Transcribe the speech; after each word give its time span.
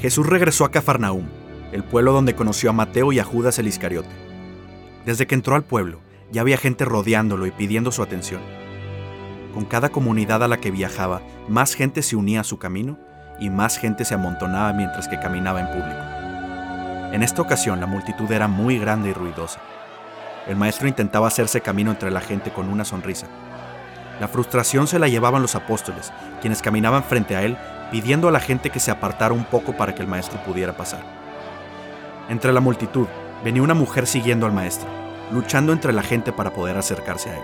Jesús 0.00 0.26
regresó 0.26 0.64
a 0.64 0.70
Cafarnaúm, 0.70 1.26
el 1.72 1.84
pueblo 1.84 2.12
donde 2.12 2.34
conoció 2.34 2.70
a 2.70 2.72
Mateo 2.72 3.12
y 3.12 3.18
a 3.18 3.24
Judas 3.24 3.58
el 3.58 3.68
Iscariote. 3.68 4.08
Desde 5.04 5.26
que 5.26 5.34
entró 5.34 5.56
al 5.56 5.62
pueblo, 5.62 6.00
ya 6.32 6.40
había 6.40 6.56
gente 6.56 6.86
rodeándolo 6.86 7.44
y 7.44 7.50
pidiendo 7.50 7.92
su 7.92 8.02
atención. 8.02 8.40
Con 9.52 9.66
cada 9.66 9.90
comunidad 9.90 10.42
a 10.42 10.48
la 10.48 10.56
que 10.56 10.70
viajaba, 10.70 11.20
más 11.48 11.74
gente 11.74 12.00
se 12.00 12.16
unía 12.16 12.40
a 12.40 12.44
su 12.44 12.58
camino 12.58 12.98
y 13.40 13.50
más 13.50 13.76
gente 13.78 14.06
se 14.06 14.14
amontonaba 14.14 14.72
mientras 14.72 15.06
que 15.06 15.20
caminaba 15.20 15.60
en 15.60 15.66
público. 15.66 17.14
En 17.14 17.22
esta 17.22 17.42
ocasión 17.42 17.78
la 17.78 17.86
multitud 17.86 18.30
era 18.32 18.48
muy 18.48 18.78
grande 18.78 19.10
y 19.10 19.12
ruidosa. 19.12 19.60
El 20.46 20.56
maestro 20.56 20.88
intentaba 20.88 21.28
hacerse 21.28 21.60
camino 21.60 21.90
entre 21.90 22.10
la 22.10 22.22
gente 22.22 22.50
con 22.52 22.70
una 22.70 22.86
sonrisa. 22.86 23.26
La 24.20 24.28
frustración 24.28 24.86
se 24.86 24.98
la 24.98 25.08
llevaban 25.08 25.40
los 25.40 25.54
apóstoles, 25.54 26.12
quienes 26.42 26.60
caminaban 26.60 27.02
frente 27.02 27.36
a 27.36 27.42
él 27.42 27.56
pidiendo 27.90 28.28
a 28.28 28.30
la 28.30 28.38
gente 28.38 28.70
que 28.70 28.78
se 28.78 28.90
apartara 28.90 29.34
un 29.34 29.44
poco 29.44 29.72
para 29.72 29.94
que 29.94 30.02
el 30.02 30.08
maestro 30.08 30.38
pudiera 30.44 30.76
pasar. 30.76 31.00
Entre 32.28 32.52
la 32.52 32.60
multitud 32.60 33.06
venía 33.42 33.62
una 33.62 33.74
mujer 33.74 34.06
siguiendo 34.06 34.46
al 34.46 34.52
maestro, 34.52 34.88
luchando 35.32 35.72
entre 35.72 35.92
la 35.92 36.02
gente 36.02 36.32
para 36.32 36.52
poder 36.52 36.76
acercarse 36.76 37.30
a 37.30 37.36
él. 37.36 37.42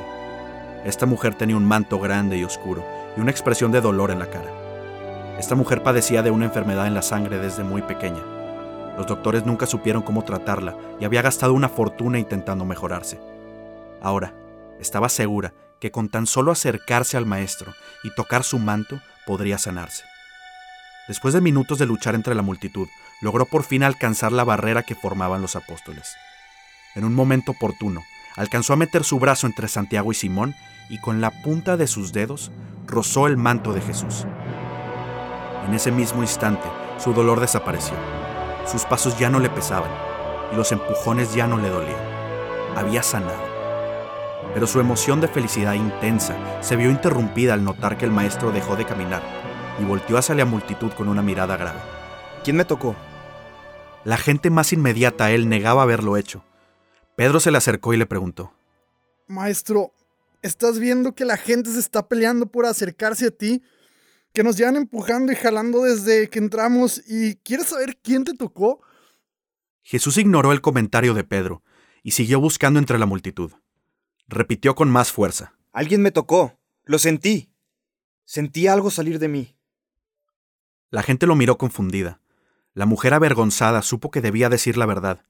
Esta 0.84 1.06
mujer 1.06 1.34
tenía 1.34 1.56
un 1.56 1.64
manto 1.64 1.98
grande 1.98 2.36
y 2.36 2.44
oscuro 2.44 2.84
y 3.16 3.20
una 3.20 3.30
expresión 3.30 3.72
de 3.72 3.80
dolor 3.80 4.10
en 4.10 4.20
la 4.20 4.26
cara. 4.26 4.50
Esta 5.38 5.54
mujer 5.54 5.82
padecía 5.82 6.22
de 6.22 6.30
una 6.30 6.44
enfermedad 6.44 6.86
en 6.86 6.94
la 6.94 7.02
sangre 7.02 7.38
desde 7.38 7.64
muy 7.64 7.82
pequeña. 7.82 8.22
Los 8.96 9.06
doctores 9.06 9.44
nunca 9.44 9.66
supieron 9.66 10.02
cómo 10.02 10.22
tratarla 10.22 10.76
y 11.00 11.04
había 11.04 11.22
gastado 11.22 11.54
una 11.54 11.68
fortuna 11.68 12.18
intentando 12.18 12.64
mejorarse. 12.64 13.18
Ahora, 14.00 14.32
estaba 14.78 15.08
segura 15.08 15.52
que 15.80 15.90
con 15.90 16.08
tan 16.08 16.26
solo 16.26 16.52
acercarse 16.52 17.16
al 17.16 17.26
maestro 17.26 17.74
y 18.02 18.14
tocar 18.14 18.44
su 18.44 18.58
manto 18.58 19.00
podría 19.26 19.58
sanarse. 19.58 20.04
Después 21.08 21.34
de 21.34 21.40
minutos 21.40 21.78
de 21.78 21.86
luchar 21.86 22.14
entre 22.14 22.34
la 22.34 22.42
multitud, 22.42 22.88
logró 23.20 23.46
por 23.46 23.62
fin 23.62 23.82
alcanzar 23.82 24.32
la 24.32 24.44
barrera 24.44 24.82
que 24.82 24.94
formaban 24.94 25.40
los 25.40 25.56
apóstoles. 25.56 26.16
En 26.94 27.04
un 27.04 27.14
momento 27.14 27.52
oportuno, 27.52 28.02
alcanzó 28.36 28.72
a 28.72 28.76
meter 28.76 29.04
su 29.04 29.18
brazo 29.18 29.46
entre 29.46 29.68
Santiago 29.68 30.10
y 30.12 30.14
Simón 30.14 30.54
y 30.88 30.98
con 30.98 31.20
la 31.20 31.30
punta 31.42 31.76
de 31.76 31.86
sus 31.86 32.12
dedos 32.12 32.50
rozó 32.86 33.26
el 33.26 33.36
manto 33.36 33.72
de 33.72 33.80
Jesús. 33.80 34.26
En 35.66 35.74
ese 35.74 35.90
mismo 35.90 36.22
instante, 36.22 36.68
su 36.98 37.12
dolor 37.12 37.40
desapareció. 37.40 37.94
Sus 38.66 38.84
pasos 38.84 39.18
ya 39.18 39.30
no 39.30 39.40
le 39.40 39.50
pesaban 39.50 39.90
y 40.52 40.56
los 40.56 40.72
empujones 40.72 41.34
ya 41.34 41.46
no 41.46 41.58
le 41.58 41.68
dolían. 41.68 42.16
Había 42.76 43.02
sanado. 43.02 43.55
Pero 44.56 44.66
su 44.66 44.80
emoción 44.80 45.20
de 45.20 45.28
felicidad 45.28 45.74
intensa 45.74 46.34
se 46.62 46.76
vio 46.76 46.90
interrumpida 46.90 47.52
al 47.52 47.62
notar 47.62 47.98
que 47.98 48.06
el 48.06 48.10
maestro 48.10 48.52
dejó 48.52 48.74
de 48.74 48.86
caminar 48.86 49.22
y 49.78 49.84
volteó 49.84 50.16
hacia 50.16 50.34
la 50.34 50.46
multitud 50.46 50.90
con 50.92 51.08
una 51.08 51.20
mirada 51.20 51.58
grave. 51.58 51.78
¿Quién 52.42 52.56
me 52.56 52.64
tocó? 52.64 52.96
La 54.02 54.16
gente 54.16 54.48
más 54.48 54.72
inmediata 54.72 55.26
a 55.26 55.30
él 55.32 55.50
negaba 55.50 55.82
haberlo 55.82 56.16
hecho. 56.16 56.42
Pedro 57.16 57.38
se 57.38 57.50
le 57.50 57.58
acercó 57.58 57.92
y 57.92 57.98
le 57.98 58.06
preguntó. 58.06 58.54
Maestro, 59.26 59.92
¿estás 60.40 60.78
viendo 60.78 61.14
que 61.14 61.26
la 61.26 61.36
gente 61.36 61.70
se 61.70 61.78
está 61.78 62.08
peleando 62.08 62.46
por 62.46 62.64
acercarse 62.64 63.26
a 63.26 63.30
ti? 63.32 63.62
Que 64.32 64.42
nos 64.42 64.56
llevan 64.56 64.76
empujando 64.76 65.32
y 65.32 65.36
jalando 65.36 65.82
desde 65.82 66.30
que 66.30 66.38
entramos 66.38 67.02
y 67.06 67.34
¿quieres 67.44 67.66
saber 67.66 67.98
quién 68.02 68.24
te 68.24 68.32
tocó? 68.32 68.80
Jesús 69.82 70.16
ignoró 70.16 70.52
el 70.52 70.62
comentario 70.62 71.12
de 71.12 71.24
Pedro 71.24 71.62
y 72.02 72.12
siguió 72.12 72.40
buscando 72.40 72.78
entre 72.78 72.98
la 72.98 73.04
multitud. 73.04 73.52
Repitió 74.28 74.74
con 74.74 74.90
más 74.90 75.12
fuerza. 75.12 75.54
Alguien 75.72 76.02
me 76.02 76.10
tocó. 76.10 76.58
Lo 76.84 76.98
sentí. 76.98 77.50
Sentí 78.24 78.66
algo 78.66 78.90
salir 78.90 79.18
de 79.18 79.28
mí. 79.28 79.56
La 80.90 81.02
gente 81.02 81.26
lo 81.26 81.36
miró 81.36 81.58
confundida. 81.58 82.20
La 82.74 82.86
mujer 82.86 83.14
avergonzada 83.14 83.82
supo 83.82 84.10
que 84.10 84.20
debía 84.20 84.48
decir 84.48 84.76
la 84.76 84.86
verdad. 84.86 85.24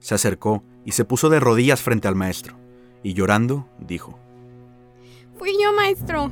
Se 0.00 0.14
acercó 0.14 0.64
y 0.84 0.92
se 0.92 1.04
puso 1.04 1.28
de 1.30 1.40
rodillas 1.40 1.80
frente 1.80 2.08
al 2.08 2.14
maestro, 2.14 2.56
y 3.02 3.14
llorando 3.14 3.68
dijo, 3.78 4.18
Fui 5.38 5.52
yo, 5.62 5.72
maestro. 5.72 6.30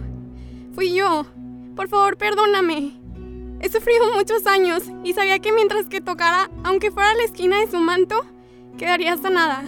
Fui 0.74 0.94
yo. 0.94 1.24
Por 1.76 1.88
favor, 1.88 2.18
perdóname. 2.18 3.00
He 3.60 3.68
sufrido 3.70 4.12
muchos 4.14 4.46
años 4.46 4.82
y 5.04 5.14
sabía 5.14 5.38
que 5.38 5.52
mientras 5.52 5.86
que 5.86 6.00
tocara, 6.00 6.50
aunque 6.64 6.90
fuera 6.90 7.14
la 7.14 7.24
esquina 7.24 7.60
de 7.60 7.70
su 7.70 7.78
manto, 7.78 8.26
quedaría 8.76 9.16
sanada. 9.16 9.64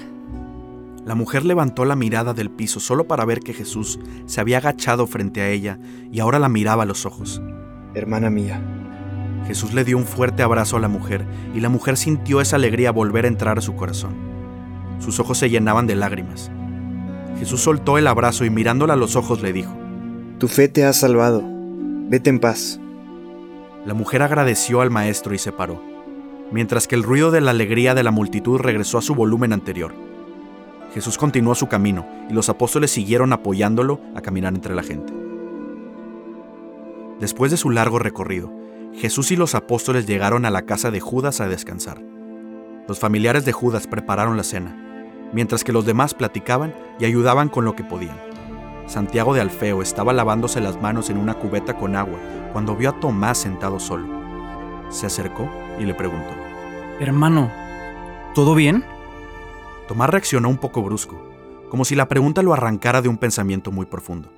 La 1.05 1.15
mujer 1.15 1.45
levantó 1.45 1.85
la 1.85 1.97
mirada 1.97 2.33
del 2.33 2.51
piso 2.51 2.81
solo 2.81 3.07
para 3.07 3.27
ver 3.27 3.41
que 3.41 3.53
Jesús 3.53 3.99
se 4.25 4.41
había 4.41 4.59
agachado 4.59 5.07
frente 5.07 5.43
a 5.43 5.51
ella 5.51 5.79
y 6.11 6.21
ahora 6.21 6.39
la 6.39 6.49
miraba 6.49 6.85
a 6.85 6.87
los 6.87 7.05
ojos. 7.05 7.43
Hermana 7.95 8.31
mía, 8.31 8.63
Jesús 9.47 9.75
le 9.75 9.85
dio 9.85 9.99
un 9.99 10.07
fuerte 10.07 10.43
abrazo 10.43 10.79
a 10.79 10.81
la 10.81 10.89
mujer 10.89 11.27
y 11.55 11.61
la 11.61 11.69
mujer 11.69 11.99
sintió 11.99 12.41
esa 12.41 12.57
alegría 12.57 12.91
volver 12.91 13.27
a 13.27 13.29
entrar 13.29 13.59
a 13.59 13.61
su 13.61 13.77
corazón. 13.77 14.15
Sus 14.99 15.21
ojos 15.21 15.37
se 15.37 15.51
llenaban 15.51 15.87
de 15.87 15.95
lágrimas. 15.95 16.51
Jesús 17.39 17.61
soltó 17.61 17.99
el 17.99 18.07
abrazo 18.07 18.47
y 18.47 18.51
mirándola 18.51 18.95
a 18.95 18.97
los 18.97 19.17
ojos 19.17 19.43
le 19.43 19.53
dijo, 19.53 19.77
Tu 20.39 20.49
fe 20.49 20.69
te 20.69 20.87
ha 20.87 20.93
salvado. 20.95 21.43
Vete 22.09 22.31
en 22.31 22.41
paz. 22.41 22.81
La 23.85 23.93
mujer 23.93 24.23
agradeció 24.23 24.81
al 24.81 24.91
maestro 24.91 25.35
y 25.35 25.39
se 25.39 25.53
paró, 25.53 25.83
mientras 26.51 26.89
que 26.89 26.95
el 26.95 27.03
ruido 27.03 27.31
de 27.31 27.43
la 27.43 27.51
alegría 27.51 27.95
de 27.95 28.03
la 28.03 28.11
multitud 28.11 28.59
regresó 28.59 28.97
a 28.97 29.03
su 29.03 29.15
volumen 29.15 29.53
anterior. 29.53 29.93
Jesús 30.95 31.19
continuó 31.19 31.57
su 31.57 31.67
camino 31.67 32.07
y 32.31 32.33
los 32.33 32.49
apóstoles 32.49 32.93
siguieron 32.93 33.33
apoyándolo 33.33 34.01
a 34.15 34.21
caminar 34.21 34.55
entre 34.55 34.77
la 34.77 34.85
gente. 34.85 35.13
Después 37.19 37.51
de 37.51 37.57
su 37.57 37.71
largo 37.71 37.99
recorrido, 37.99 38.53
Jesús 38.95 39.33
y 39.33 39.37
los 39.37 39.57
apóstoles 39.57 40.07
llegaron 40.07 40.45
a 40.45 40.51
la 40.51 40.63
casa 40.63 40.93
de 40.93 41.01
Judas 41.01 41.41
a 41.41 41.49
descansar. 41.49 42.01
Los 42.87 43.01
familiares 43.01 43.45
de 43.45 43.51
Judas 43.51 43.89
prepararon 43.89 44.37
la 44.37 44.45
cena, 44.45 44.77
mientras 45.33 45.65
que 45.65 45.73
los 45.73 45.85
demás 45.85 46.15
platicaban 46.15 46.73
y 47.01 47.07
ayudaban 47.07 47.49
con 47.49 47.65
lo 47.65 47.75
que 47.75 47.83
podían. 47.83 48.17
Santiago 48.87 49.35
de 49.35 49.41
Alfeo 49.41 49.83
estaba 49.83 50.13
lavándose 50.13 50.61
las 50.61 50.81
manos 50.81 51.11
en 51.11 51.17
una 51.17 51.35
cubeta 51.35 51.77
con 51.77 51.97
agua 51.97 52.19
cuando 52.53 52.77
vio 52.77 52.91
a 52.91 53.01
Tomás 53.01 53.39
sentado 53.39 53.81
solo. 53.81 54.07
Se 54.91 55.07
acercó 55.07 55.51
y 55.81 55.85
le 55.85 55.95
preguntó, 55.95 56.31
Hermano, 57.01 57.51
¿todo 58.33 58.55
bien? 58.55 58.85
Tomás 59.89 60.11
reaccionó 60.11 60.49
un 60.49 60.59
poco 60.59 60.83
brusco, 60.83 61.23
como 61.71 61.85
si 61.85 61.95
la 61.95 62.09
pregunta 62.09 62.43
lo 62.43 62.53
arrancara 62.53 63.03
de 63.03 63.09
un 63.09 63.19
pensamiento 63.19 63.71
muy 63.71 63.87
profundo. 63.87 64.33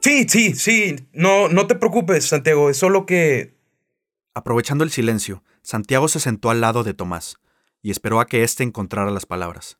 Sí, 0.00 0.26
sí, 0.28 0.54
sí. 0.54 0.96
No, 1.12 1.48
no 1.48 1.66
te 1.66 1.74
preocupes, 1.74 2.26
Santiago. 2.26 2.68
Es 2.70 2.76
solo 2.76 3.06
que 3.06 3.54
Aprovechando 4.36 4.82
el 4.82 4.90
silencio, 4.90 5.44
Santiago 5.62 6.08
se 6.08 6.18
sentó 6.18 6.50
al 6.50 6.60
lado 6.60 6.82
de 6.82 6.92
Tomás 6.92 7.36
y 7.82 7.92
esperó 7.92 8.18
a 8.18 8.26
que 8.26 8.42
éste 8.42 8.64
encontrara 8.64 9.12
las 9.12 9.26
palabras. 9.26 9.78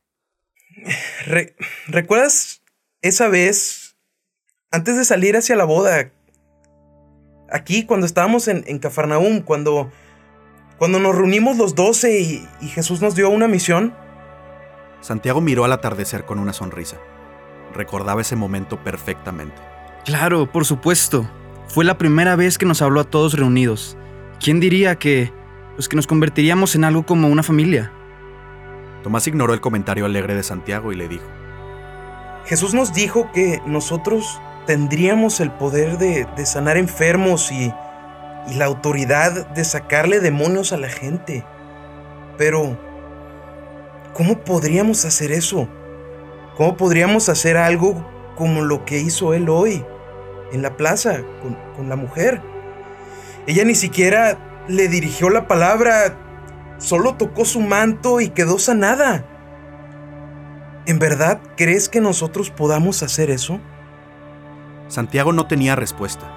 Re- 1.26 1.56
¿Recuerdas 1.88 2.62
esa 3.02 3.26
vez, 3.26 3.96
antes 4.70 4.96
de 4.96 5.04
salir 5.04 5.36
hacia 5.36 5.56
la 5.56 5.64
boda, 5.64 6.12
aquí 7.50 7.84
cuando 7.84 8.06
estábamos 8.06 8.46
en, 8.46 8.62
en 8.68 8.78
Cafarnaúm, 8.78 9.40
cuando, 9.40 9.90
cuando 10.78 11.00
nos 11.00 11.16
reunimos 11.16 11.56
los 11.56 11.74
doce 11.74 12.20
y, 12.20 12.48
y 12.60 12.68
Jesús 12.68 13.02
nos 13.02 13.16
dio 13.16 13.30
una 13.30 13.48
misión? 13.48 13.92
Santiago 15.04 15.42
miró 15.42 15.66
al 15.66 15.72
atardecer 15.72 16.24
con 16.24 16.38
una 16.38 16.54
sonrisa. 16.54 16.96
Recordaba 17.74 18.22
ese 18.22 18.36
momento 18.36 18.82
perfectamente. 18.82 19.60
Claro, 20.06 20.50
por 20.50 20.64
supuesto. 20.64 21.28
Fue 21.68 21.84
la 21.84 21.98
primera 21.98 22.36
vez 22.36 22.56
que 22.56 22.64
nos 22.64 22.80
habló 22.80 23.00
a 23.00 23.04
todos 23.04 23.34
reunidos. 23.34 23.98
¿Quién 24.40 24.60
diría 24.60 24.96
que, 24.96 25.30
pues 25.74 25.90
que 25.90 25.96
nos 25.96 26.06
convertiríamos 26.06 26.74
en 26.74 26.84
algo 26.84 27.04
como 27.04 27.28
una 27.28 27.42
familia? 27.42 27.92
Tomás 29.02 29.26
ignoró 29.26 29.52
el 29.52 29.60
comentario 29.60 30.06
alegre 30.06 30.34
de 30.34 30.42
Santiago 30.42 30.90
y 30.90 30.96
le 30.96 31.06
dijo, 31.06 31.26
Jesús 32.46 32.72
nos 32.72 32.94
dijo 32.94 33.30
que 33.30 33.60
nosotros 33.66 34.40
tendríamos 34.66 35.38
el 35.40 35.50
poder 35.50 35.98
de, 35.98 36.26
de 36.34 36.46
sanar 36.46 36.78
enfermos 36.78 37.52
y, 37.52 37.70
y 38.50 38.54
la 38.54 38.64
autoridad 38.64 39.48
de 39.48 39.64
sacarle 39.66 40.20
demonios 40.20 40.72
a 40.72 40.78
la 40.78 40.88
gente. 40.88 41.44
Pero, 42.38 42.78
¿cómo 44.14 44.40
podríamos 44.40 45.04
hacer 45.04 45.32
eso? 45.32 45.68
¿Cómo 46.56 46.76
podríamos 46.76 47.28
hacer 47.28 47.56
algo 47.56 48.06
como 48.36 48.62
lo 48.62 48.84
que 48.84 49.00
hizo 49.00 49.34
él 49.34 49.48
hoy 49.48 49.84
en 50.52 50.62
la 50.62 50.76
plaza 50.76 51.22
con, 51.42 51.56
con 51.76 51.88
la 51.88 51.96
mujer? 51.96 52.40
Ella 53.46 53.64
ni 53.64 53.74
siquiera 53.74 54.38
le 54.68 54.88
dirigió 54.88 55.28
la 55.28 55.46
palabra, 55.46 56.16
solo 56.78 57.14
tocó 57.14 57.44
su 57.44 57.60
manto 57.60 58.20
y 58.20 58.30
quedó 58.30 58.58
sanada. 58.58 59.26
¿En 60.86 60.98
verdad 60.98 61.40
crees 61.56 61.88
que 61.88 62.00
nosotros 62.00 62.50
podamos 62.50 63.02
hacer 63.02 63.30
eso? 63.30 63.60
Santiago 64.88 65.32
no 65.32 65.46
tenía 65.46 65.76
respuesta. 65.76 66.30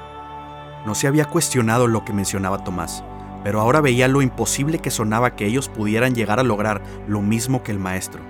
No 0.85 0.95
se 0.95 1.07
había 1.07 1.25
cuestionado 1.25 1.87
lo 1.87 2.05
que 2.05 2.13
mencionaba 2.13 2.63
Tomás, 2.63 3.03
pero 3.43 3.61
ahora 3.61 3.81
veía 3.81 4.07
lo 4.07 4.21
imposible 4.21 4.79
que 4.79 4.91
sonaba 4.91 5.35
que 5.35 5.45
ellos 5.45 5.69
pudieran 5.69 6.15
llegar 6.15 6.39
a 6.39 6.43
lograr 6.43 6.81
lo 7.07 7.21
mismo 7.21 7.63
que 7.63 7.71
el 7.71 7.79
maestro. 7.79 8.21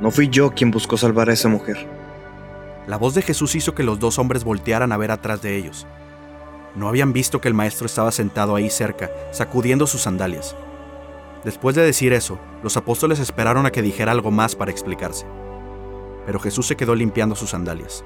No 0.00 0.10
fui 0.10 0.28
yo 0.28 0.52
quien 0.52 0.70
buscó 0.70 0.96
salvar 0.96 1.28
a 1.28 1.34
esa 1.34 1.48
mujer. 1.48 1.88
La 2.86 2.96
voz 2.96 3.14
de 3.14 3.22
Jesús 3.22 3.54
hizo 3.54 3.74
que 3.74 3.82
los 3.82 3.98
dos 3.98 4.18
hombres 4.18 4.44
voltearan 4.44 4.92
a 4.92 4.96
ver 4.96 5.10
atrás 5.10 5.42
de 5.42 5.56
ellos. 5.56 5.86
No 6.74 6.88
habían 6.88 7.12
visto 7.12 7.40
que 7.40 7.48
el 7.48 7.54
maestro 7.54 7.86
estaba 7.86 8.12
sentado 8.12 8.54
ahí 8.54 8.70
cerca, 8.70 9.10
sacudiendo 9.32 9.86
sus 9.86 10.02
sandalias. 10.02 10.56
Después 11.44 11.74
de 11.74 11.82
decir 11.82 12.12
eso, 12.12 12.38
los 12.62 12.76
apóstoles 12.76 13.18
esperaron 13.18 13.66
a 13.66 13.70
que 13.70 13.82
dijera 13.82 14.12
algo 14.12 14.30
más 14.30 14.56
para 14.56 14.70
explicarse. 14.70 15.26
Pero 16.26 16.38
Jesús 16.38 16.66
se 16.66 16.76
quedó 16.76 16.94
limpiando 16.94 17.34
sus 17.34 17.50
sandalias. 17.50 18.04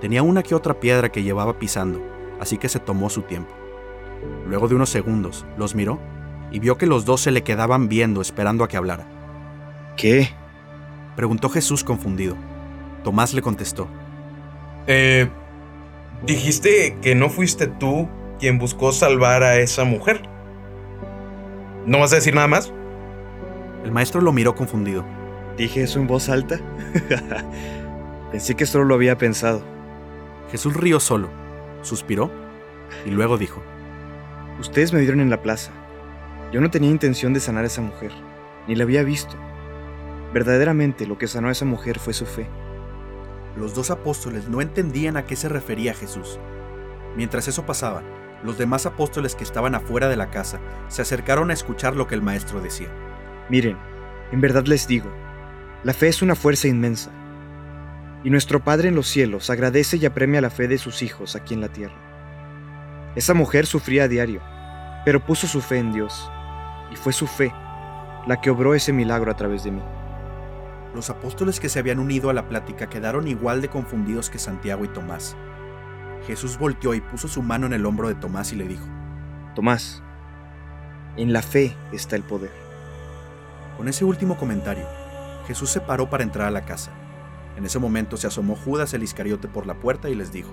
Tenía 0.00 0.22
una 0.22 0.42
que 0.42 0.54
otra 0.54 0.80
piedra 0.80 1.10
que 1.10 1.22
llevaba 1.22 1.58
pisando, 1.58 2.00
así 2.40 2.58
que 2.58 2.68
se 2.68 2.80
tomó 2.80 3.10
su 3.10 3.22
tiempo. 3.22 3.54
Luego 4.46 4.68
de 4.68 4.74
unos 4.74 4.90
segundos, 4.90 5.46
los 5.56 5.74
miró 5.74 5.98
y 6.50 6.58
vio 6.58 6.76
que 6.76 6.86
los 6.86 7.04
dos 7.04 7.22
se 7.22 7.30
le 7.30 7.42
quedaban 7.42 7.88
viendo 7.88 8.20
esperando 8.20 8.64
a 8.64 8.68
que 8.68 8.76
hablara. 8.76 9.06
¿Qué? 9.96 10.28
Preguntó 11.16 11.48
Jesús 11.48 11.84
confundido. 11.84 12.36
Tomás 13.04 13.34
le 13.34 13.42
contestó. 13.42 13.88
Eh, 14.86 15.28
dijiste 16.26 16.98
que 17.00 17.14
no 17.14 17.30
fuiste 17.30 17.66
tú 17.66 18.08
quien 18.38 18.58
buscó 18.58 18.92
salvar 18.92 19.42
a 19.42 19.58
esa 19.58 19.84
mujer. 19.84 20.22
¿No 21.86 21.98
vas 21.98 22.12
a 22.12 22.16
decir 22.16 22.34
nada 22.34 22.48
más? 22.48 22.72
El 23.84 23.92
maestro 23.92 24.20
lo 24.20 24.32
miró 24.32 24.54
confundido. 24.54 25.04
¿Dije 25.56 25.82
eso 25.82 26.00
en 26.00 26.06
voz 26.06 26.28
alta? 26.28 26.60
Pensé 28.30 28.54
que 28.54 28.66
solo 28.66 28.84
lo 28.84 28.94
había 28.94 29.18
pensado. 29.18 29.62
Jesús 30.50 30.74
rió 30.74 31.00
solo, 31.00 31.28
suspiró 31.82 32.30
y 33.04 33.10
luego 33.10 33.38
dijo. 33.38 33.62
Ustedes 34.60 34.92
me 34.92 35.00
vieron 35.00 35.20
en 35.20 35.30
la 35.30 35.42
plaza. 35.42 35.72
Yo 36.52 36.60
no 36.60 36.70
tenía 36.70 36.90
intención 36.90 37.32
de 37.32 37.40
sanar 37.40 37.64
a 37.64 37.68
esa 37.68 37.80
mujer, 37.80 38.12
ni 38.68 38.74
la 38.74 38.84
había 38.84 39.02
visto. 39.02 39.34
Verdaderamente 40.32 41.06
lo 41.06 41.18
que 41.18 41.28
sanó 41.28 41.48
a 41.48 41.52
esa 41.52 41.64
mujer 41.64 41.98
fue 41.98 42.12
su 42.12 42.26
fe. 42.26 42.46
Los 43.56 43.74
dos 43.74 43.90
apóstoles 43.90 44.48
no 44.48 44.60
entendían 44.60 45.16
a 45.16 45.26
qué 45.26 45.36
se 45.36 45.48
refería 45.48 45.94
Jesús. 45.94 46.38
Mientras 47.16 47.48
eso 47.48 47.66
pasaba, 47.66 48.02
los 48.42 48.58
demás 48.58 48.86
apóstoles 48.86 49.34
que 49.34 49.44
estaban 49.44 49.74
afuera 49.74 50.08
de 50.08 50.16
la 50.16 50.30
casa 50.30 50.60
se 50.88 51.02
acercaron 51.02 51.50
a 51.50 51.54
escuchar 51.54 51.96
lo 51.96 52.06
que 52.06 52.14
el 52.14 52.22
maestro 52.22 52.60
decía. 52.60 52.88
Miren, 53.48 53.76
en 54.32 54.40
verdad 54.40 54.64
les 54.66 54.86
digo, 54.86 55.10
la 55.84 55.92
fe 55.92 56.08
es 56.08 56.22
una 56.22 56.34
fuerza 56.34 56.68
inmensa. 56.68 57.10
Y 58.24 58.30
nuestro 58.30 58.62
Padre 58.62 58.88
en 58.88 58.94
los 58.94 59.08
cielos 59.08 59.50
agradece 59.50 59.96
y 59.96 60.06
apremia 60.06 60.40
la 60.40 60.50
fe 60.50 60.68
de 60.68 60.78
sus 60.78 61.02
hijos 61.02 61.36
aquí 61.36 61.54
en 61.54 61.60
la 61.60 61.68
tierra. 61.68 62.11
Esa 63.14 63.34
mujer 63.34 63.66
sufría 63.66 64.04
a 64.04 64.08
diario, 64.08 64.40
pero 65.04 65.24
puso 65.24 65.46
su 65.46 65.60
fe 65.60 65.78
en 65.78 65.92
Dios, 65.92 66.30
y 66.90 66.96
fue 66.96 67.12
su 67.12 67.26
fe 67.26 67.52
la 68.26 68.40
que 68.40 68.50
obró 68.50 68.74
ese 68.74 68.92
milagro 68.92 69.30
a 69.30 69.36
través 69.36 69.64
de 69.64 69.72
mí. 69.72 69.82
Los 70.94 71.10
apóstoles 71.10 71.60
que 71.60 71.68
se 71.68 71.78
habían 71.78 71.98
unido 71.98 72.30
a 72.30 72.34
la 72.34 72.48
plática 72.48 72.88
quedaron 72.88 73.28
igual 73.28 73.60
de 73.60 73.68
confundidos 73.68 74.30
que 74.30 74.38
Santiago 74.38 74.84
y 74.84 74.88
Tomás. 74.88 75.36
Jesús 76.26 76.56
volteó 76.58 76.94
y 76.94 77.00
puso 77.00 77.28
su 77.28 77.42
mano 77.42 77.66
en 77.66 77.72
el 77.72 77.84
hombro 77.84 78.08
de 78.08 78.14
Tomás 78.14 78.52
y 78.52 78.56
le 78.56 78.68
dijo, 78.68 78.86
Tomás, 79.54 80.02
en 81.16 81.32
la 81.32 81.42
fe 81.42 81.76
está 81.92 82.16
el 82.16 82.22
poder. 82.22 82.52
Con 83.76 83.88
ese 83.88 84.04
último 84.04 84.36
comentario, 84.36 84.86
Jesús 85.46 85.70
se 85.70 85.80
paró 85.80 86.08
para 86.08 86.22
entrar 86.22 86.46
a 86.46 86.52
la 86.52 86.64
casa. 86.64 86.92
En 87.56 87.66
ese 87.66 87.78
momento 87.78 88.16
se 88.16 88.26
asomó 88.26 88.54
Judas 88.54 88.94
el 88.94 89.02
Iscariote 89.02 89.48
por 89.48 89.66
la 89.66 89.74
puerta 89.74 90.08
y 90.08 90.14
les 90.14 90.32
dijo, 90.32 90.50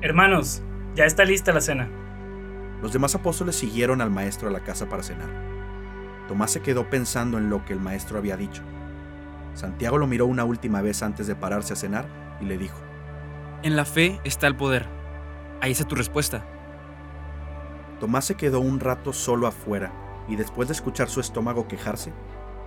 Hermanos, 0.00 0.62
ya 0.94 1.04
está 1.04 1.24
lista 1.24 1.52
la 1.52 1.60
cena. 1.60 1.88
Los 2.82 2.92
demás 2.92 3.14
apóstoles 3.14 3.56
siguieron 3.56 4.00
al 4.00 4.10
maestro 4.10 4.48
a 4.48 4.52
la 4.52 4.60
casa 4.60 4.88
para 4.88 5.02
cenar. 5.02 5.28
Tomás 6.28 6.50
se 6.52 6.60
quedó 6.60 6.88
pensando 6.88 7.38
en 7.38 7.50
lo 7.50 7.64
que 7.64 7.72
el 7.72 7.80
maestro 7.80 8.18
había 8.18 8.36
dicho. 8.36 8.62
Santiago 9.54 9.98
lo 9.98 10.06
miró 10.06 10.26
una 10.26 10.44
última 10.44 10.82
vez 10.82 11.02
antes 11.02 11.26
de 11.26 11.34
pararse 11.34 11.72
a 11.72 11.76
cenar 11.76 12.06
y 12.40 12.44
le 12.44 12.58
dijo, 12.58 12.78
En 13.62 13.74
la 13.74 13.84
fe 13.84 14.20
está 14.24 14.46
el 14.46 14.56
poder. 14.56 14.86
Ahí 15.60 15.72
está 15.72 15.84
tu 15.84 15.96
respuesta. 15.96 16.44
Tomás 17.98 18.26
se 18.26 18.36
quedó 18.36 18.60
un 18.60 18.78
rato 18.78 19.12
solo 19.12 19.46
afuera 19.46 19.92
y 20.28 20.36
después 20.36 20.68
de 20.68 20.74
escuchar 20.74 21.08
su 21.08 21.20
estómago 21.20 21.66
quejarse, 21.66 22.12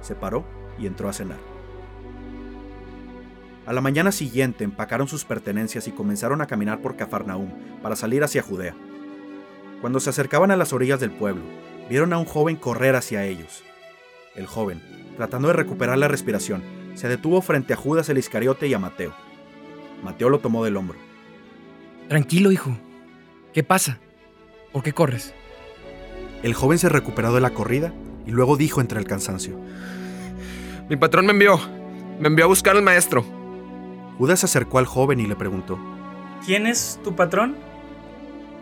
se 0.02 0.16
paró 0.16 0.44
y 0.78 0.88
entró 0.88 1.08
a 1.08 1.14
cenar. 1.14 1.51
A 3.72 3.74
la 3.74 3.80
mañana 3.80 4.12
siguiente 4.12 4.66
empacaron 4.66 5.08
sus 5.08 5.24
pertenencias 5.24 5.88
y 5.88 5.94
comenzaron 5.94 6.42
a 6.42 6.46
caminar 6.46 6.82
por 6.82 6.98
Cafarnaúm 6.98 7.52
para 7.82 7.96
salir 7.96 8.22
hacia 8.22 8.42
Judea. 8.42 8.76
Cuando 9.80 10.02
se 10.02 10.10
acercaban 10.10 10.52
a 10.52 10.58
las 10.58 10.74
orillas 10.74 11.00
del 11.00 11.12
pueblo, 11.12 11.44
vieron 11.90 12.12
a 12.12 12.18
un 12.18 12.26
joven 12.26 12.58
correr 12.58 12.98
hacia 12.98 13.24
ellos. 13.24 13.64
El 14.36 14.46
joven, 14.46 14.82
tratando 15.16 15.48
de 15.48 15.54
recuperar 15.54 15.98
la 15.98 16.10
respiración, 16.10 16.62
se 16.96 17.08
detuvo 17.08 17.42
frente 17.42 17.72
a 17.72 17.78
Judas 17.78 18.10
el 18.10 18.18
Iscariote 18.18 18.68
y 18.68 18.74
a 18.74 18.78
Mateo. 18.78 19.14
Mateo 20.04 20.28
lo 20.28 20.40
tomó 20.40 20.66
del 20.66 20.76
hombro. 20.76 21.00
Tranquilo, 22.10 22.52
hijo. 22.52 22.78
¿Qué 23.54 23.64
pasa? 23.64 24.00
¿Por 24.74 24.84
qué 24.84 24.92
corres? 24.92 25.34
El 26.44 26.56
joven 26.56 26.78
se 26.78 26.90
recuperó 26.90 27.34
de 27.34 27.40
la 27.40 27.52
corrida 27.52 27.94
y 28.28 28.32
luego 28.32 28.58
dijo 28.58 28.82
entre 28.82 29.00
el 29.00 29.06
cansancio. 29.06 29.58
Mi 30.90 30.98
patrón 30.98 31.26
me 31.26 31.32
envió. 31.32 31.58
Me 32.20 32.28
envió 32.28 32.44
a 32.44 32.50
buscar 32.50 32.76
al 32.76 32.84
maestro. 32.84 33.40
Judas 34.22 34.42
se 34.42 34.46
acercó 34.46 34.78
al 34.78 34.86
joven 34.86 35.20
y 35.20 35.26
le 35.26 35.36
preguntó. 35.36 35.80
¿Quién 36.46 36.68
es 36.68 37.00
tu 37.04 37.16
patrón? 37.16 37.56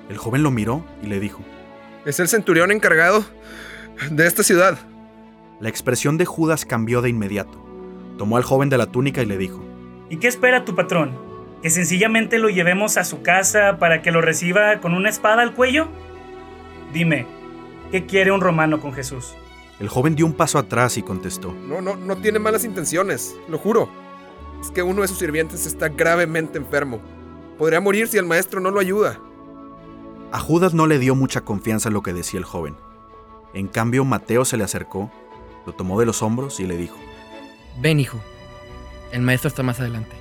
El 0.08 0.16
joven 0.16 0.42
lo 0.42 0.52
miró 0.52 0.86
y 1.04 1.08
le 1.08 1.20
dijo. 1.20 1.42
Es 2.06 2.22
el 2.22 2.30
centurión 2.30 2.72
encargado 2.72 3.26
de 4.10 4.26
esta 4.26 4.42
ciudad. 4.42 4.80
La 5.60 5.68
expresión 5.68 6.18
de 6.18 6.24
Judas 6.24 6.64
cambió 6.64 7.02
de 7.02 7.10
inmediato. 7.10 7.62
Tomó 8.18 8.38
al 8.38 8.44
joven 8.44 8.70
de 8.70 8.78
la 8.78 8.86
túnica 8.86 9.22
y 9.22 9.26
le 9.26 9.38
dijo. 9.38 9.62
¿Y 10.10 10.16
qué 10.16 10.30
espera 10.30 10.64
tu 10.64 10.76
patrón? 10.76 11.12
¿Que 11.62 11.70
sencillamente 11.70 12.40
lo 12.40 12.48
llevemos 12.48 12.96
a 12.96 13.04
su 13.04 13.22
casa 13.22 13.80
para 13.80 14.02
que 14.02 14.12
lo 14.12 14.22
reciba 14.22 14.80
con 14.80 14.94
una 14.94 15.10
espada 15.10 15.42
al 15.42 15.56
cuello? 15.56 15.90
Dime, 16.94 17.28
¿qué 17.92 18.06
quiere 18.06 18.32
un 18.32 18.40
romano 18.40 18.80
con 18.80 18.94
Jesús? 18.94 19.36
El 19.82 19.90
joven 19.90 20.16
dio 20.16 20.26
un 20.26 20.36
paso 20.36 20.58
atrás 20.58 20.98
y 20.98 21.04
contestó. 21.04 21.54
No, 21.54 21.82
no, 21.82 21.98
no 21.98 22.16
tiene 22.16 22.40
malas 22.40 22.64
intenciones, 22.64 23.36
lo 23.50 23.58
juro. 23.58 24.09
Es 24.62 24.72
que 24.72 24.84
uno 24.84 25.02
de 25.02 25.08
sus 25.08 25.18
sirvientes 25.18 25.66
está 25.66 25.90
gravemente 25.90 26.58
enfermo. 26.58 27.00
Podría 27.58 27.82
morir 27.82 28.08
si 28.08 28.18
el 28.18 28.26
maestro 28.26 28.60
no 28.60 28.72
lo 28.72 28.80
ayuda. 28.80 29.20
A 30.32 30.40
Judas 30.40 30.74
no 30.74 30.86
le 30.86 31.00
dio 31.00 31.16
mucha 31.16 31.42
confianza 31.42 31.90
en 31.90 31.94
lo 31.94 32.04
que 32.04 32.14
decía 32.14 32.40
el 32.40 32.46
joven. 32.46 32.76
En 33.54 33.68
cambio, 33.68 34.06
Mateo 34.06 34.46
se 34.46 34.58
le 34.58 34.64
acercó, 34.64 35.12
lo 35.66 35.74
tomó 35.74 36.00
de 36.00 36.06
los 36.06 36.22
hombros 36.22 36.60
y 36.60 36.68
le 36.68 36.78
dijo. 36.78 36.98
Ven, 37.82 38.00
hijo. 38.00 38.20
El 39.12 39.22
maestro 39.22 39.48
está 39.48 39.64
más 39.64 39.80
adelante. 39.80 40.16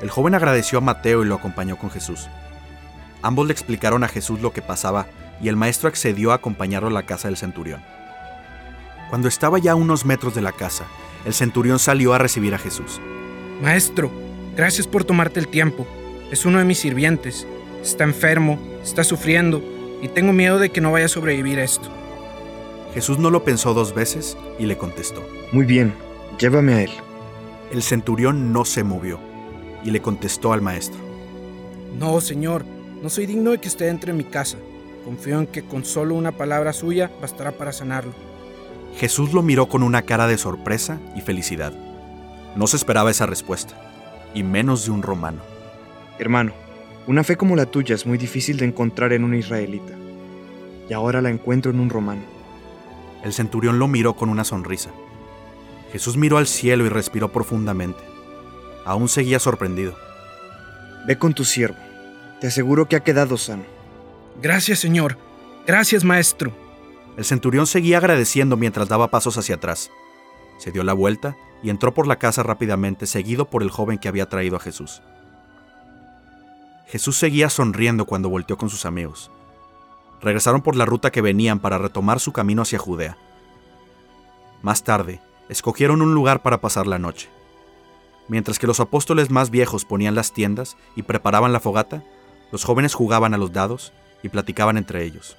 El 0.00 0.10
joven 0.10 0.34
agradeció 0.34 0.78
a 0.78 0.80
Mateo 0.80 1.22
y 1.22 1.26
lo 1.26 1.34
acompañó 1.34 1.76
con 1.76 1.90
Jesús. 1.90 2.28
Ambos 3.20 3.46
le 3.46 3.52
explicaron 3.52 4.02
a 4.02 4.08
Jesús 4.08 4.40
lo 4.40 4.52
que 4.52 4.62
pasaba 4.62 5.06
y 5.40 5.48
el 5.48 5.56
maestro 5.56 5.88
accedió 5.88 6.32
a 6.32 6.36
acompañarlo 6.36 6.88
a 6.88 6.92
la 6.92 7.04
casa 7.04 7.28
del 7.28 7.36
centurión. 7.36 7.82
Cuando 9.10 9.28
estaba 9.28 9.58
ya 9.58 9.72
a 9.72 9.76
unos 9.76 10.06
metros 10.06 10.34
de 10.34 10.40
la 10.40 10.52
casa, 10.52 10.86
el 11.24 11.34
centurión 11.34 11.78
salió 11.78 12.14
a 12.14 12.18
recibir 12.18 12.54
a 12.54 12.58
Jesús. 12.58 13.00
Maestro, 13.60 14.10
gracias 14.56 14.86
por 14.86 15.04
tomarte 15.04 15.40
el 15.40 15.48
tiempo. 15.48 15.86
Es 16.30 16.46
uno 16.46 16.58
de 16.58 16.64
mis 16.64 16.78
sirvientes. 16.78 17.46
Está 17.82 18.04
enfermo, 18.04 18.58
está 18.82 19.04
sufriendo 19.04 19.62
y 20.00 20.08
tengo 20.08 20.32
miedo 20.32 20.58
de 20.58 20.70
que 20.70 20.80
no 20.80 20.92
vaya 20.92 21.06
a 21.06 21.08
sobrevivir 21.08 21.58
a 21.58 21.64
esto. 21.64 21.88
Jesús 22.94 23.18
no 23.18 23.30
lo 23.30 23.44
pensó 23.44 23.74
dos 23.74 23.94
veces 23.94 24.36
y 24.58 24.66
le 24.66 24.76
contestó. 24.76 25.22
Muy 25.52 25.64
bien, 25.64 25.94
llévame 26.38 26.74
a 26.74 26.82
él. 26.82 26.90
El 27.70 27.82
centurión 27.82 28.52
no 28.52 28.64
se 28.64 28.84
movió 28.84 29.18
y 29.84 29.90
le 29.90 30.00
contestó 30.00 30.52
al 30.52 30.60
maestro. 30.60 31.00
No, 31.98 32.20
señor, 32.20 32.64
no 33.02 33.08
soy 33.08 33.26
digno 33.26 33.52
de 33.52 33.58
que 33.58 33.68
usted 33.68 33.88
entre 33.88 34.10
en 34.10 34.18
mi 34.18 34.24
casa. 34.24 34.58
Confío 35.04 35.38
en 35.38 35.46
que 35.46 35.62
con 35.62 35.84
solo 35.84 36.14
una 36.14 36.32
palabra 36.32 36.72
suya 36.72 37.10
bastará 37.20 37.52
para 37.52 37.72
sanarlo. 37.72 38.12
Jesús 38.96 39.32
lo 39.32 39.42
miró 39.42 39.68
con 39.68 39.82
una 39.82 40.02
cara 40.02 40.26
de 40.26 40.38
sorpresa 40.38 41.00
y 41.16 41.22
felicidad. 41.22 41.72
No 42.56 42.66
se 42.66 42.76
esperaba 42.76 43.10
esa 43.10 43.26
respuesta, 43.26 43.74
y 44.34 44.42
menos 44.42 44.84
de 44.84 44.90
un 44.90 45.02
romano. 45.02 45.40
Hermano, 46.18 46.52
una 47.06 47.24
fe 47.24 47.36
como 47.36 47.56
la 47.56 47.66
tuya 47.66 47.94
es 47.94 48.06
muy 48.06 48.18
difícil 48.18 48.58
de 48.58 48.66
encontrar 48.66 49.12
en 49.12 49.24
un 49.24 49.34
israelita. 49.34 49.94
Y 50.88 50.92
ahora 50.92 51.20
la 51.22 51.30
encuentro 51.30 51.70
en 51.70 51.80
un 51.80 51.90
romano. 51.90 52.22
El 53.24 53.32
centurión 53.32 53.78
lo 53.78 53.88
miró 53.88 54.14
con 54.14 54.28
una 54.28 54.44
sonrisa. 54.44 54.90
Jesús 55.92 56.16
miró 56.16 56.38
al 56.38 56.46
cielo 56.46 56.84
y 56.84 56.88
respiró 56.88 57.32
profundamente. 57.32 58.00
Aún 58.84 59.08
seguía 59.08 59.38
sorprendido. 59.38 59.94
Ve 61.06 61.18
con 61.18 61.34
tu 61.34 61.44
siervo. 61.44 61.76
Te 62.40 62.48
aseguro 62.48 62.88
que 62.88 62.96
ha 62.96 63.00
quedado 63.00 63.36
sano. 63.36 63.64
Gracias, 64.40 64.78
señor. 64.78 65.16
Gracias, 65.66 66.04
maestro. 66.04 66.52
El 67.16 67.24
centurión 67.24 67.66
seguía 67.66 67.98
agradeciendo 67.98 68.56
mientras 68.56 68.88
daba 68.88 69.10
pasos 69.10 69.36
hacia 69.38 69.56
atrás. 69.56 69.90
Se 70.58 70.70
dio 70.70 70.84
la 70.84 70.92
vuelta 70.92 71.36
y 71.62 71.70
entró 71.70 71.94
por 71.94 72.06
la 72.06 72.16
casa 72.16 72.42
rápidamente, 72.42 73.06
seguido 73.06 73.46
por 73.46 73.62
el 73.62 73.70
joven 73.70 73.98
que 73.98 74.08
había 74.08 74.28
traído 74.28 74.56
a 74.56 74.60
Jesús. 74.60 75.00
Jesús 76.86 77.16
seguía 77.16 77.48
sonriendo 77.48 78.04
cuando 78.04 78.28
volteó 78.28 78.58
con 78.58 78.68
sus 78.68 78.84
amigos. 78.84 79.30
Regresaron 80.20 80.62
por 80.62 80.76
la 80.76 80.84
ruta 80.84 81.10
que 81.10 81.22
venían 81.22 81.60
para 81.60 81.78
retomar 81.78 82.20
su 82.20 82.32
camino 82.32 82.62
hacia 82.62 82.78
Judea. 82.78 83.16
Más 84.60 84.84
tarde, 84.84 85.20
escogieron 85.48 86.02
un 86.02 86.14
lugar 86.14 86.42
para 86.42 86.60
pasar 86.60 86.86
la 86.86 86.98
noche. 86.98 87.28
Mientras 88.28 88.58
que 88.58 88.66
los 88.66 88.80
apóstoles 88.80 89.30
más 89.30 89.50
viejos 89.50 89.84
ponían 89.84 90.14
las 90.14 90.32
tiendas 90.32 90.76
y 90.94 91.02
preparaban 91.02 91.52
la 91.52 91.60
fogata, 91.60 92.04
los 92.50 92.64
jóvenes 92.64 92.94
jugaban 92.94 93.34
a 93.34 93.38
los 93.38 93.52
dados 93.52 93.92
y 94.22 94.28
platicaban 94.28 94.76
entre 94.76 95.04
ellos. 95.04 95.36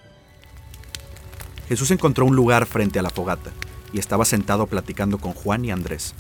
Jesús 1.70 1.92
encontró 1.92 2.26
un 2.26 2.36
lugar 2.36 2.66
frente 2.66 3.00
a 3.00 3.02
la 3.02 3.10
fogata 3.10 3.52
y 3.94 4.00
estaba 4.00 4.26
sentado 4.26 4.68
platicando 4.68 5.20
con 5.20 5.34
Juan 5.34 5.64
y 5.64 5.72
Andrés. 5.72 6.14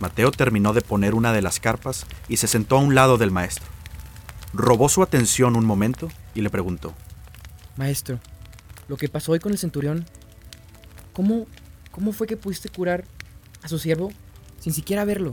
Mateo 0.00 0.30
terminó 0.30 0.72
de 0.72 0.80
poner 0.80 1.14
una 1.14 1.32
de 1.32 1.42
las 1.42 1.60
carpas 1.60 2.06
y 2.28 2.36
se 2.36 2.46
sentó 2.46 2.76
a 2.76 2.80
un 2.80 2.94
lado 2.94 3.18
del 3.18 3.32
maestro. 3.32 3.66
Robó 4.54 4.88
su 4.88 5.02
atención 5.02 5.56
un 5.56 5.66
momento 5.66 6.08
y 6.34 6.40
le 6.40 6.50
preguntó. 6.50 6.94
Maestro, 7.76 8.20
lo 8.86 8.96
que 8.96 9.08
pasó 9.08 9.32
hoy 9.32 9.40
con 9.40 9.52
el 9.52 9.58
centurión, 9.58 10.06
¿cómo, 11.12 11.46
cómo 11.90 12.12
fue 12.12 12.26
que 12.26 12.36
pudiste 12.36 12.68
curar 12.68 13.04
a 13.62 13.68
su 13.68 13.78
siervo 13.78 14.10
sin 14.60 14.72
siquiera 14.72 15.04
verlo? 15.04 15.32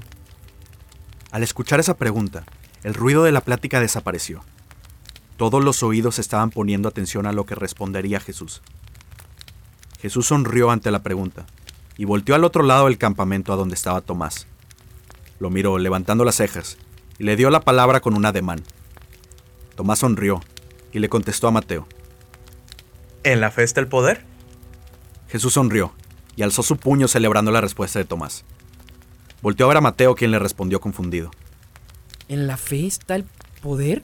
Al 1.32 1.44
escuchar 1.44 1.80
esa 1.80 1.96
pregunta, 1.96 2.44
el 2.84 2.94
ruido 2.94 3.24
de 3.24 3.32
la 3.32 3.42
plática 3.42 3.80
desapareció. 3.80 4.44
Todos 5.38 5.64
los 5.64 5.84
oídos 5.84 6.18
estaban 6.18 6.50
poniendo 6.50 6.88
atención 6.88 7.26
a 7.26 7.34
lo 7.34 7.46
que 7.46 7.56
respondería 7.56 8.20
Jesús. 8.20 8.62
Jesús 10.06 10.28
sonrió 10.28 10.70
ante 10.70 10.92
la 10.92 11.02
pregunta 11.02 11.48
y 11.98 12.06
volteó 12.06 12.36
al 12.36 12.44
otro 12.44 12.62
lado 12.62 12.86
del 12.86 13.00
campamento 13.00 13.52
a 13.52 13.56
donde 13.56 13.74
estaba 13.74 14.02
Tomás. 14.02 14.46
Lo 15.40 15.50
miró 15.50 15.80
levantando 15.80 16.24
las 16.24 16.36
cejas 16.36 16.78
y 17.18 17.24
le 17.24 17.36
dio 17.36 17.50
la 17.50 17.62
palabra 17.62 18.02
con 18.02 18.14
un 18.14 18.24
ademán. 18.24 18.62
Tomás 19.76 19.98
sonrió 19.98 20.42
y 20.92 21.00
le 21.00 21.10
contestó 21.10 21.48
a 21.48 21.52
Mateo. 21.52 21.88
¿En 23.24 23.42
la 23.42 23.50
fe 23.50 23.64
está 23.64 23.80
el 23.80 23.88
poder? 23.88 24.24
Jesús 25.28 25.54
sonrió 25.54 25.92
y 26.36 26.44
alzó 26.44 26.62
su 26.62 26.78
puño 26.78 27.08
celebrando 27.08 27.50
la 27.50 27.62
respuesta 27.62 27.98
de 27.98 28.06
Tomás. 28.06 28.46
Volteó 29.42 29.66
a 29.66 29.70
ver 29.70 29.78
a 29.78 29.82
Mateo 29.82 30.14
quien 30.14 30.30
le 30.30 30.38
respondió 30.38 30.80
confundido. 30.80 31.32
¿En 32.28 32.46
la 32.46 32.58
fe 32.58 32.86
está 32.86 33.16
el 33.16 33.26
poder? 33.64 34.04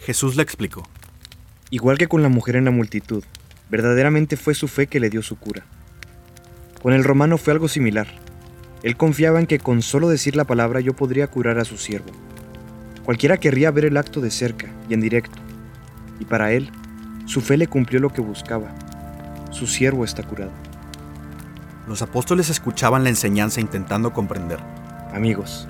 Jesús 0.00 0.36
le 0.36 0.42
explicó. 0.42 0.86
Igual 1.70 1.96
que 1.96 2.06
con 2.06 2.22
la 2.22 2.28
mujer 2.28 2.56
en 2.56 2.66
la 2.66 2.70
multitud, 2.70 3.24
verdaderamente 3.70 4.36
fue 4.36 4.54
su 4.54 4.68
fe 4.68 4.86
que 4.86 5.00
le 5.00 5.10
dio 5.10 5.22
su 5.22 5.36
cura. 5.36 5.64
Con 6.82 6.92
el 6.92 7.04
romano 7.04 7.38
fue 7.38 7.52
algo 7.52 7.68
similar. 7.68 8.06
Él 8.82 8.96
confiaba 8.96 9.40
en 9.40 9.46
que 9.46 9.58
con 9.58 9.80
solo 9.80 10.08
decir 10.08 10.36
la 10.36 10.44
palabra 10.44 10.80
yo 10.80 10.94
podría 10.94 11.26
curar 11.26 11.58
a 11.58 11.64
su 11.64 11.78
siervo. 11.78 12.10
Cualquiera 13.04 13.38
querría 13.38 13.70
ver 13.70 13.86
el 13.86 13.96
acto 13.96 14.20
de 14.20 14.30
cerca 14.30 14.68
y 14.88 14.94
en 14.94 15.00
directo. 15.00 15.38
Y 16.20 16.24
para 16.26 16.52
él, 16.52 16.70
su 17.26 17.40
fe 17.40 17.56
le 17.56 17.66
cumplió 17.66 18.00
lo 18.00 18.10
que 18.10 18.20
buscaba. 18.20 18.74
Su 19.50 19.66
siervo 19.66 20.04
está 20.04 20.22
curado. 20.22 20.52
Los 21.86 22.02
apóstoles 22.02 22.50
escuchaban 22.50 23.04
la 23.04 23.10
enseñanza 23.10 23.60
intentando 23.60 24.12
comprender. 24.12 24.58
Amigos, 25.12 25.68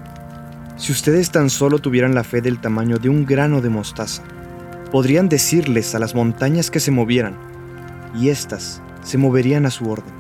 si 0.76 0.90
ustedes 0.90 1.30
tan 1.30 1.50
solo 1.50 1.78
tuvieran 1.78 2.14
la 2.14 2.24
fe 2.24 2.40
del 2.40 2.60
tamaño 2.60 2.98
de 2.98 3.08
un 3.08 3.26
grano 3.26 3.60
de 3.60 3.68
mostaza, 3.68 4.22
podrían 4.90 5.28
decirles 5.28 5.94
a 5.94 5.98
las 6.00 6.14
montañas 6.14 6.70
que 6.70 6.80
se 6.80 6.90
movieran, 6.90 7.36
y 8.14 8.28
éstas 8.28 8.80
se 9.02 9.18
moverían 9.18 9.66
a 9.66 9.70
su 9.70 9.90
orden. 9.90 10.12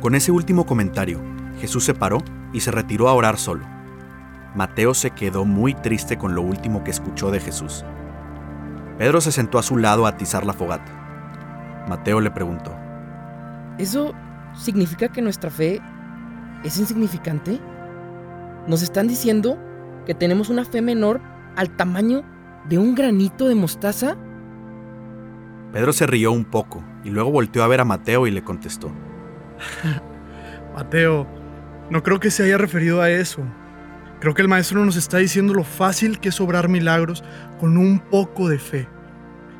Con 0.00 0.14
ese 0.14 0.30
último 0.30 0.66
comentario, 0.66 1.20
Jesús 1.58 1.84
se 1.84 1.94
paró 1.94 2.18
y 2.52 2.60
se 2.60 2.70
retiró 2.70 3.08
a 3.08 3.14
orar 3.14 3.38
solo. 3.38 3.64
Mateo 4.54 4.94
se 4.94 5.10
quedó 5.10 5.44
muy 5.44 5.74
triste 5.74 6.16
con 6.16 6.34
lo 6.34 6.42
último 6.42 6.84
que 6.84 6.90
escuchó 6.90 7.30
de 7.30 7.40
Jesús. 7.40 7.84
Pedro 8.98 9.20
se 9.20 9.32
sentó 9.32 9.58
a 9.58 9.62
su 9.62 9.76
lado 9.76 10.06
a 10.06 10.10
atizar 10.10 10.46
la 10.46 10.52
fogata. 10.52 11.84
Mateo 11.88 12.20
le 12.20 12.30
preguntó, 12.30 12.72
¿Eso 13.78 14.14
significa 14.54 15.08
que 15.08 15.22
nuestra 15.22 15.50
fe 15.50 15.80
es 16.62 16.78
insignificante? 16.78 17.58
¿Nos 18.68 18.82
están 18.82 19.08
diciendo 19.08 19.58
que 20.06 20.14
tenemos 20.14 20.48
una 20.48 20.64
fe 20.64 20.80
menor 20.80 21.20
al 21.56 21.70
tamaño 21.76 22.22
de 22.68 22.78
un 22.78 22.94
granito 22.94 23.48
de 23.48 23.56
mostaza? 23.56 24.16
Pedro 25.72 25.92
se 25.92 26.06
rió 26.06 26.30
un 26.30 26.44
poco 26.44 26.84
y 27.04 27.10
luego 27.10 27.30
volteó 27.30 27.62
a 27.62 27.68
ver 27.68 27.80
a 27.80 27.84
Mateo 27.84 28.26
y 28.26 28.30
le 28.30 28.42
contestó. 28.42 28.90
Mateo, 30.74 31.26
no 31.90 32.02
creo 32.02 32.18
que 32.18 32.30
se 32.30 32.44
haya 32.44 32.58
referido 32.58 33.00
a 33.00 33.10
eso. 33.10 33.42
Creo 34.20 34.34
que 34.34 34.42
el 34.42 34.48
maestro 34.48 34.84
nos 34.84 34.96
está 34.96 35.18
diciendo 35.18 35.52
lo 35.52 35.64
fácil 35.64 36.18
que 36.18 36.30
es 36.30 36.40
obrar 36.40 36.68
milagros 36.68 37.22
con 37.60 37.76
un 37.76 37.98
poco 37.98 38.48
de 38.48 38.58
fe. 38.58 38.88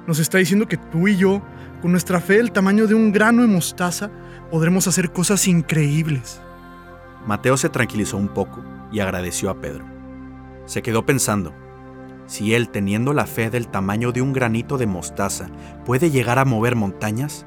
Nos 0.07 0.19
está 0.19 0.39
diciendo 0.39 0.67
que 0.67 0.79
tú 0.79 1.07
y 1.07 1.17
yo, 1.17 1.43
con 1.83 1.91
nuestra 1.91 2.21
fe 2.21 2.39
del 2.39 2.51
tamaño 2.51 2.87
de 2.87 2.95
un 2.95 3.13
grano 3.13 3.43
de 3.43 3.49
mostaza, 3.49 4.11
podremos 4.51 4.87
hacer 4.87 5.13
cosas 5.13 5.47
increíbles. 5.47 6.41
Mateo 7.27 7.57
se 7.57 7.69
tranquilizó 7.69 8.17
un 8.17 8.29
poco 8.29 8.65
y 8.91 9.01
agradeció 9.01 9.51
a 9.51 9.61
Pedro. 9.61 9.85
Se 10.67 10.83
quedó 10.83 11.05
pensando, 11.05 11.55
si 12.27 12.55
él, 12.55 12.69
teniendo 12.69 13.13
la 13.13 13.27
fe 13.27 13.51
del 13.51 13.69
tamaño 13.69 14.13
de 14.13 14.23
un 14.23 14.33
granito 14.33 14.79
de 14.79 14.87
mostaza, 14.87 15.49
puede 15.85 16.11
llegar 16.11 16.39
a 16.39 16.45
mover 16.45 16.77
montañas, 16.77 17.47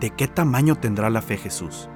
¿de 0.00 0.10
qué 0.10 0.28
tamaño 0.28 0.76
tendrá 0.76 1.10
la 1.10 1.22
fe 1.22 1.36
Jesús? 1.36 1.88